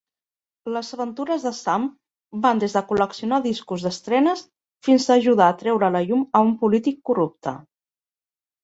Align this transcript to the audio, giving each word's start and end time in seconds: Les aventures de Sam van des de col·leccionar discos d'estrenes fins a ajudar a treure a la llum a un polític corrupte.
Les 0.77 0.87
aventures 0.95 1.45
de 1.47 1.51
Sam 1.57 1.85
van 2.45 2.63
des 2.65 2.75
de 2.77 2.83
col·leccionar 2.93 3.41
discos 3.45 3.87
d'estrenes 3.89 4.43
fins 4.89 5.07
a 5.13 5.21
ajudar 5.23 5.53
a 5.55 5.61
treure 5.63 5.89
a 5.91 5.95
la 5.99 6.05
llum 6.09 6.29
a 6.41 6.45
un 6.51 6.55
polític 6.65 7.01
corrupte. 7.13 7.59